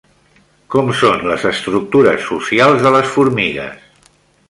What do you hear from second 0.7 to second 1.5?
Com són les